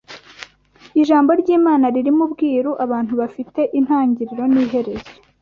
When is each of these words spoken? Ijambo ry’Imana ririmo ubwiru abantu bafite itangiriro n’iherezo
Ijambo 1.01 1.31
ry’Imana 1.41 1.85
ririmo 1.95 2.21
ubwiru 2.27 2.71
abantu 2.85 3.13
bafite 3.21 3.61
itangiriro 3.79 4.43
n’iherezo 4.53 5.11